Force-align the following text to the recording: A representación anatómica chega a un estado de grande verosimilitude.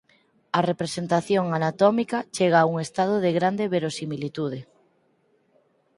A 0.57 0.59
representación 0.69 1.45
anatómica 1.59 2.17
chega 2.35 2.57
a 2.61 2.69
un 2.71 2.75
estado 2.85 3.15
de 3.23 3.31
grande 3.37 3.69
verosimilitude. 3.75 4.59